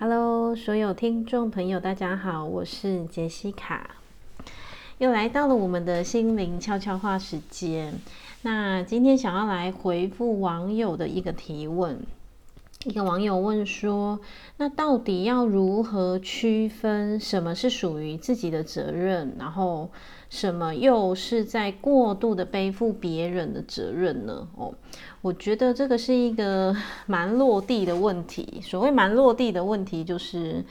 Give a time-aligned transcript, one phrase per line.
[0.00, 3.96] Hello，所有听众朋友，大家好，我是杰西卡，
[4.98, 7.92] 又来到了我们的心灵悄悄话时间。
[8.42, 11.98] 那今天想要来回复网友的一个提问，
[12.84, 14.20] 一个网友问说
[14.56, 19.90] ：“那到底要如何区分什么是属于自己的责任，然后
[20.30, 24.72] 什么又是在过度的背负别人的责任呢？”哦。
[25.20, 26.74] 我觉得这个是一个
[27.06, 28.60] 蛮落地的问题。
[28.62, 30.64] 所谓蛮落地的问题，就是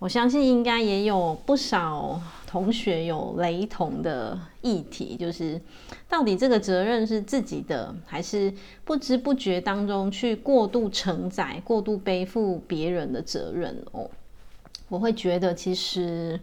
[0.00, 2.20] 我相信应该也有不少
[2.52, 5.58] 同学有雷同的议题，就是
[6.06, 8.52] 到底这个责任是自己的，还是
[8.84, 14.10] 不知不觉当中去过度承载、过度背负别人的责任哦？
[14.90, 16.38] 我会觉得，其实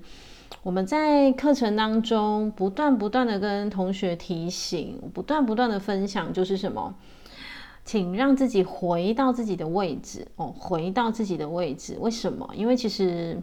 [0.63, 6.95] 我们在课程当中不断不断的跟同学提醒，不断不断的分享，就是什么？
[7.85, 11.95] 请让自己回到自己的位置哦，回到自己的位置。
[11.99, 12.49] 为什么？
[12.55, 13.39] 因为其实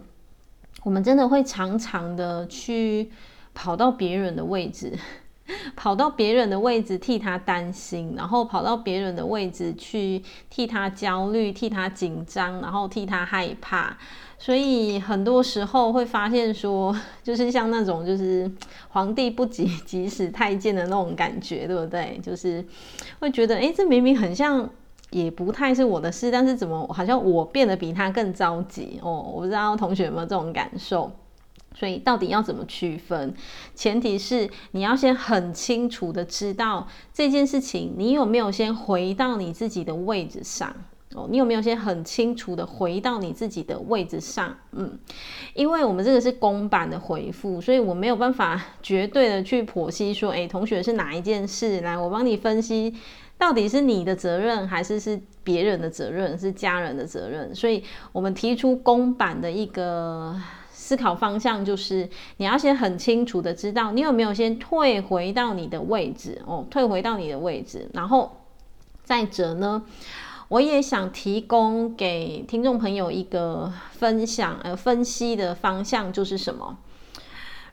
[0.87, 3.11] 我们真的会常常的去
[3.53, 4.97] 跑到别人的位置，
[5.75, 13.97] 跑到别人的位置替他担心，然后跑到别人的位置去替他焦虑、替他紧张，然后替他害怕。
[14.39, 18.49] 所以很多时候会发现说， 就是像那种就是
[18.87, 22.17] 皇帝不急急死太监的那种感觉，对不对？
[22.23, 22.65] 就是
[23.19, 24.69] 会觉得，哎，这明明很像，
[25.11, 29.31] 也不太是我的事，但是怎么好像我变得比他更着急哦？
[29.33, 31.11] 我不知道同学有没有这种感受。
[31.75, 33.35] 所以到底要怎么区分？
[33.75, 40.73] 前提是你要先很清楚的知道这件事情，你有没有先回到你自己的位置上？
[41.13, 44.57] 哦，你有没有先很清楚的回到你自己的位置上？
[44.71, 44.97] 嗯，
[45.53, 51.79] 因为我们这个是公版的回复，所以我没有办法绝对的去剖析说，诶，同学是哪一件事？
[51.81, 52.93] 来，我帮你分析，
[53.37, 57.53] 到底是你的责任，还是是别人的责任，是家人的责任？
[57.53, 60.35] 所以我们提出公版的一个
[60.71, 66.41] 思考方向，就是你要先很清楚的知道，你有没有先退回到你的位置？
[66.45, 68.37] 哦，退回到你的位置，然后
[69.03, 69.83] 再者呢？
[70.49, 76.77] 我也想提供给听众朋友一个分享，呃，分析的方向就是什么？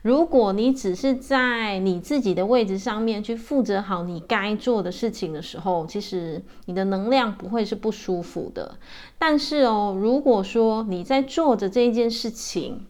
[0.05, 8.77] 如果你只是在你自己的位置上面去负责好你该做的事情的时候，其实你的能量不会是不舒服的。
[9.17, 12.85] 但是哦，如果说你在做着这一件事情，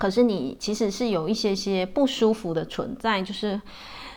[0.00, 3.62] 可是你其实是有一些些不舒服的存在，就是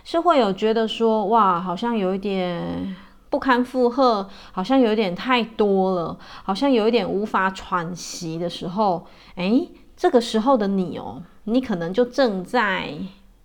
[0.03, 2.96] 是会有觉得说，哇，好像有一点。
[3.29, 9.69] 不堪负荷，好像有点太多了，好像有一点无法喘息的时候，诶，
[10.02, 12.92] 这个时候的你哦，你可能就正在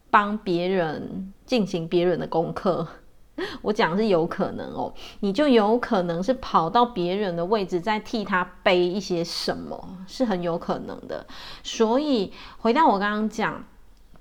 [0.09, 2.89] 帮别人进行别人的功课。
[3.61, 11.27] 我讲是有可能哦，你就有可能是跑到别人的位置，在替他背一些什么，是很有可能的。
[11.63, 13.63] 所以回到我刚刚讲。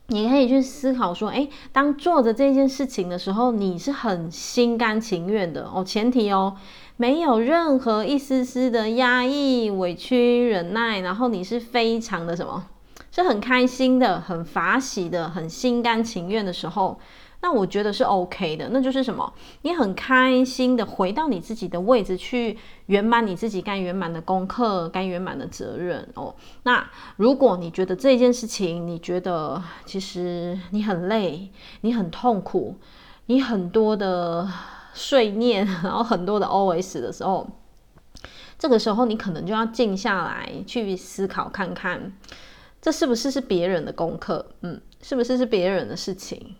[0.07, 5.83] 你可以去思考说，诶，当做着这件事情的时候，你是很心甘情愿的哦。
[5.83, 6.55] 前提哦，
[6.97, 12.65] 没有任何一丝丝的压抑、委屈、忍耐，然后你是非常的什么，
[13.11, 16.99] 是很开心的、很法喜的、很心甘情愿的时候。
[17.45, 19.31] 那我觉得是 OK 的，那就是什么？
[19.61, 22.57] 你很开心的回到你自己的位置去
[22.87, 26.33] 圆满你自己该圆满的功课、该圆满的责任哦。
[26.63, 31.51] 那如果你觉得这件事情，你觉得其实你很累，
[31.81, 32.77] 你很痛苦，
[33.27, 34.51] 你很多的
[34.95, 37.47] 碎念，然后很多的 OS 的时候，
[38.57, 42.11] 这个时候你可能就要静下来去思考看看，
[42.81, 44.47] 这是不是是别人的功课？
[44.61, 46.55] 嗯，是不是是别人的事情？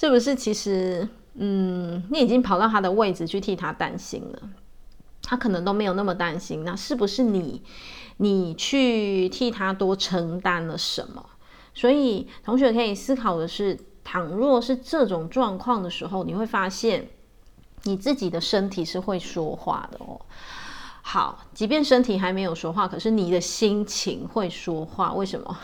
[0.00, 4.38] 是不是其实，嗯，你已经跑到他的位置去替他担心了，
[5.20, 6.62] 他可能都没有那么担心。
[6.64, 7.64] 那是不是你，
[8.18, 11.30] 你去替他多承担了什么？
[11.74, 17.08] 所以同学可以思考的是，倘若是这种状况的时候，你会发现
[17.82, 20.20] 你自己的身体是会说话的哦。
[21.02, 25.12] 好，即便身体还没有说话，可是你的心情会说话。
[25.14, 25.58] 为什么？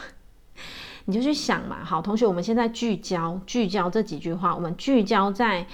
[1.06, 5.66] 你就去想嘛，好，同学，我们现在聚焦聚焦这几句话，我们聚焦在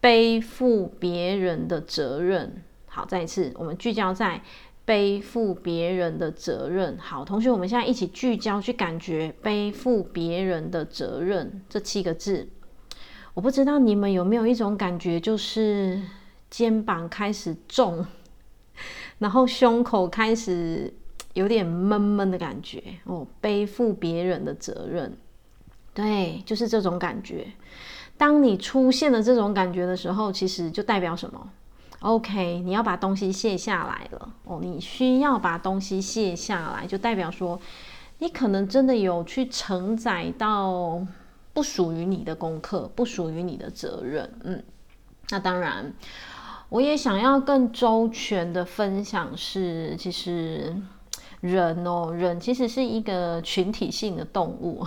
[0.00, 2.62] 背负别人的责任。
[2.86, 4.40] 好，再一次，我们聚焦在
[4.84, 6.96] 背负别人的责任。
[6.98, 12.48] 好，同学，我们现在一起聚焦去感觉背负别人的责任这七个字。
[13.34, 16.00] 我不知道你们有没有一种感觉，就是
[16.48, 18.06] 肩膀开始重，
[19.18, 20.94] 然后胸口开始。
[21.38, 25.16] 有点闷闷的感觉哦，背负别人的责任，
[25.94, 27.46] 对，就是这种感觉。
[28.16, 31.48] 当你出现了这种感觉的时候，其实就代表什么
[32.00, 37.60] ？OK，你要把东西卸下来了哦，你需要把东西卸下来，就代表说
[38.18, 41.00] 你可能真的有去承载到
[41.52, 44.28] 不属于你的功课，不属于你的责任。
[44.42, 44.60] 嗯，
[45.30, 45.92] 那当然，
[46.68, 50.76] 我也想要更周全的分享是，其实
[51.40, 54.84] 人哦，人其实是一个群体性的动物。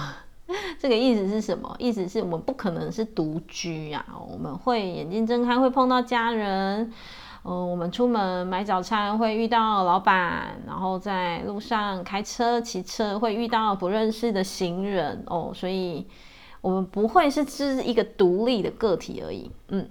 [0.77, 1.73] 这个意思是什么？
[1.79, 6.91] 意思是我们不可能是独居呀、啊，我们会眼睛睁开会碰到家人，
[7.43, 16.05] 嗯、我们出门买早餐会遇到老板，然后在路上开车、骑车会遇到不认识的行人哦，所以
[16.59, 19.89] 我们不会是只是一个独立的个体而已，嗯，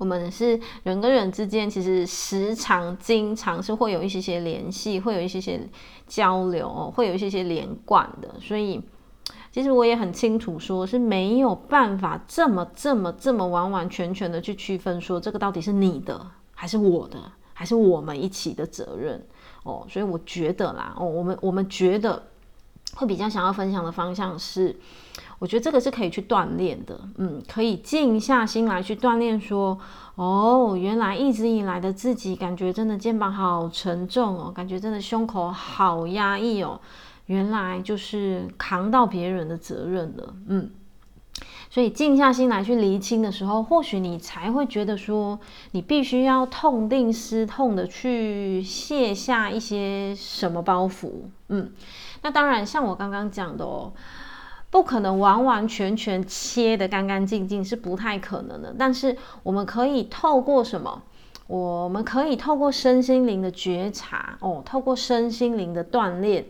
[0.00, 5.60] 我们是人跟人之间其实时常、经常是会有一些些联系，会有一些些
[6.06, 8.82] 交流，会有一些些连贯的，所以。
[9.52, 16.24] 其实我也很清楚，说是没有办法这么、这么、这么完完全全的去区分，说这个到底是你的，
[16.54, 17.18] 还是我的，
[17.52, 19.20] 还是我们一起的责任
[19.64, 19.84] 哦。
[19.88, 22.29] 所以我觉得啦，哦，我们我们觉得
[22.94, 24.76] 会比较想要分享的方向是，
[25.38, 29.78] 我觉得这个是可以去锻炼的，嗯，可以静下心来去锻炼，说
[30.16, 36.80] 哦，原来一直以来的自己感觉真的肩膀好沉重哦，感觉真的胸口好压抑哦。
[37.26, 40.68] 原来就是扛到别人的责任了，嗯，
[41.70, 45.38] 所以静下心来去厘清的时候，或许你才会觉得说，
[45.70, 51.10] 你必须要痛定思痛的去卸下一些什么包袱，
[51.48, 51.70] 嗯，
[52.22, 53.92] 那当然像我刚刚讲的哦，
[54.68, 61.02] 不可能完完全全切得干干净净是不太可能的，但是我们可以透过什么？
[61.46, 66.44] 我们可以透过身心灵的觉察哦，透过身心灵的锻炼。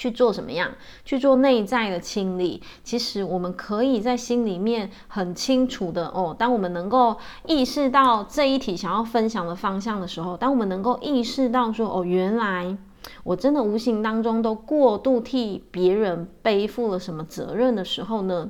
[0.00, 0.70] 去做什么样？
[1.04, 2.62] 去做内在的清理。
[2.82, 6.34] 其实我们可以在心里面很清楚的哦。
[6.38, 12.78] 当我们能够意识到这一题想要分享的方向的时候，当我们能够意识到说哦，原来
[13.24, 18.48] 我真的无形当中都过度替别人背负了什么责任的时候呢，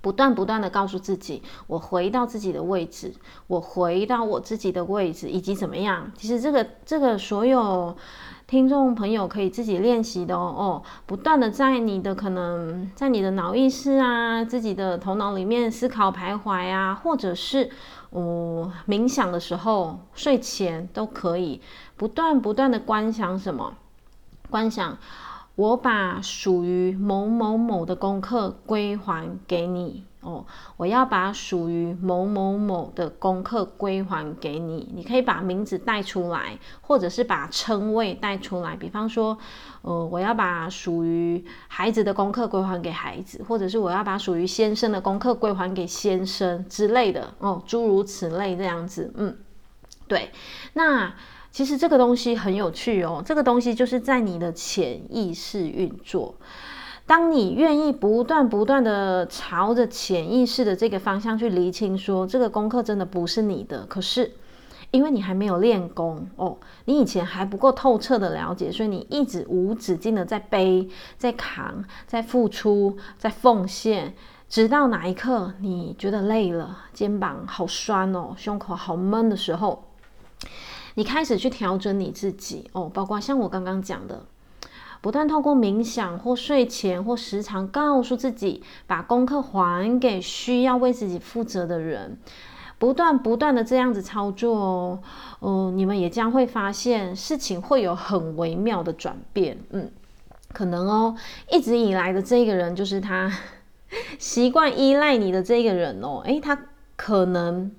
[0.00, 3.12] 不断不断的告诉自己，我回到自己的位置，
[3.48, 6.10] 我回到我自己的位置，以及怎么样？
[6.16, 7.94] 其实这个这个所有。
[8.46, 17.70] 听众朋友可以自己练习的哦，哦，不断的在你的可能在你的脑意识啊，自己的头脑里面思考徘徊啊，或者是
[18.10, 21.62] 哦冥想的时候，睡前都可以
[21.96, 23.74] 不断不断的观想什么？
[24.50, 24.98] 观想
[25.56, 30.04] 我把属于某某某的功课归还给你。
[30.24, 30.44] 哦，
[30.78, 34.90] 我要把属于某某某的功课归还给你。
[34.94, 38.74] 你可以把名字带出来，或者是把称谓带出来。
[38.74, 39.36] 比方说，
[39.82, 47.34] 呃，我要把属于孩子的功课归还给孩子，或者是我要把属于先生的功课归还给先生之类的。
[47.38, 49.12] 哦，诸如此类这样子。
[49.16, 49.36] 嗯，
[50.08, 50.30] 对。
[50.72, 51.14] 那
[51.50, 53.22] 其实这个东西很有趣哦。
[53.24, 56.34] 这个东西就是在你的潜意识运作。
[57.06, 64.32] 当你愿意不断不断的朝着潜意识的这个方向去厘清，说这个功课真的不是你的，可是
[64.90, 66.56] 因为你还没有练功哦，
[66.86, 74.14] 你以前还不够透彻的了解，所以你一直无止境的在背、在扛、在付出、在奉献，
[74.48, 79.84] 直到哪一刻你觉得累了，肩膀好酸哦，胸口好闷的时候，
[80.94, 84.24] 你开始去调整你自己哦，包括像我刚刚讲的。
[85.04, 92.16] 不断透过冥想或睡前或时常告诉自己，把功课还给需要为自己负责的人，
[92.78, 95.02] 不断不断的这样子操作哦，
[95.42, 99.90] 嗯、你们也将会发现事情会有很微妙的转变，嗯，
[100.54, 101.14] 可能哦，
[101.52, 103.30] 一直以来的这个人就是他
[104.18, 106.58] 习惯依赖你的这个人哦，诶，他
[106.96, 107.70] 可能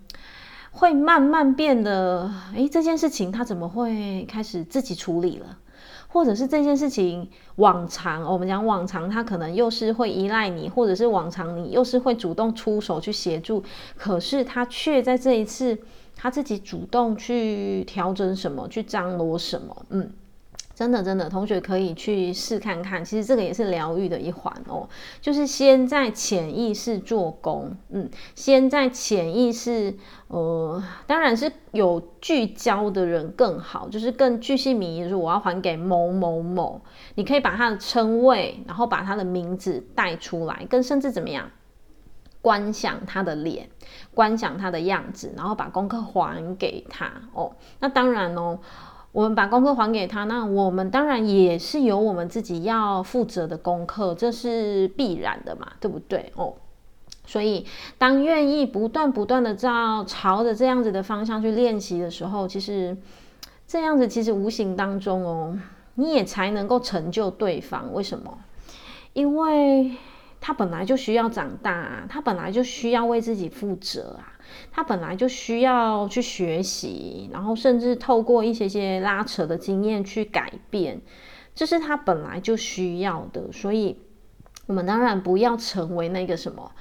[0.70, 5.58] 会慢慢变得，诶，这件事情他怎么会开始自己处理了？
[6.16, 13.62] 或者是这件事情往常，我们讲往常，他可能又是会依赖你，或者是往常你又是会主动出手去协助，
[13.98, 15.78] 可是他却在这一次
[16.16, 20.10] 他自己主动去调整什么，去张罗什么，嗯。
[20.76, 23.04] 真的，真的，同学可以去试看看。
[23.04, 24.90] 其实这个也是疗愈的一环哦，
[25.22, 29.96] 就是先在潜意识做工，嗯，先在潜意识，
[30.28, 36.82] 呃，当然是有聚焦的人更好，就是更具细靡遗，就是我要还给某某某。
[37.16, 41.50] 你可以把他的称谓，然后把他的名字带出来，跟甚至怎么样，
[42.42, 43.70] 观想他的脸，
[44.14, 47.56] 观想他的样子，然后把功课还给他哦。
[47.80, 48.60] 那当然哦。
[49.16, 56.34] 我们把功课还给他，那我们当然也是有我们自己要负责的功课，这是必然的嘛，对不对？
[56.36, 56.54] 哦，
[57.26, 57.66] 所以，
[57.98, 62.98] 当愿意不断不断的照朝着这样子的方向去练习的时候，其实
[63.66, 65.58] 这样子其实无形当中哦，
[65.94, 67.94] 你也才能够成就对方。
[67.94, 68.38] 为什么？
[69.14, 69.94] 因为
[70.42, 74.35] 他本来就需要长大啊，他本来就需要为自己负责啊，
[74.72, 81.02] 他本来就需要去学习，然后甚至透过一些些拉扯的经验去改变，
[81.54, 83.52] 这是他本来就需要的。
[83.52, 83.98] 所以，
[84.68, 86.72] 我们当然不要成为那个什么。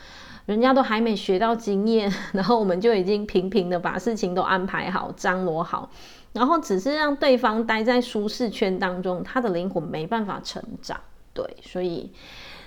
[0.46, 5.90] 人家都还没学到经验， 然后我们就已经频频的把事情都安排好、张罗好，
[6.34, 11.00] 然后只是让对方待在舒适圈当中，他的灵魂没办法成长。
[11.32, 12.12] 对，所以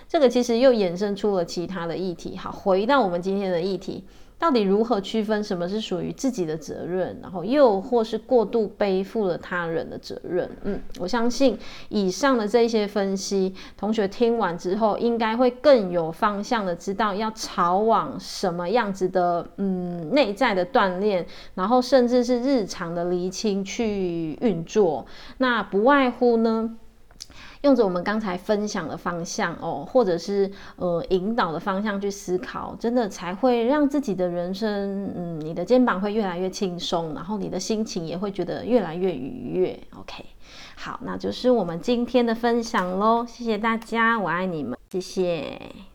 [0.10, 2.36] 这个其实又衍生出了其他的议题。
[2.36, 4.04] 好，回到我们今天的议题。
[4.40, 10.48] 到底如何区分什么是属于自己的责任，然后又或是过度背负了他人的责任？
[10.64, 11.58] 嗯，我相信
[11.90, 21.26] 以上的这些分析，同学听完之后，应该会更有方向的知道要朝往什么样子的，嗯，内在的锻炼，
[21.56, 25.06] 然后甚至是日常的厘清去运作。
[25.40, 26.78] 那不外乎呢，
[27.68, 39.78] 用着我们刚才分享的方向哦，或者是呃引导的方向去思考，真的才会让自己的人生，嗯，你的肩膀会越来越轻松，然后你的心情也会觉得越来越愉悦。
[40.00, 40.24] OK，
[40.78, 45.87] 好，那就是我们今天的分享喽，谢谢大家，我爱你们，谢谢。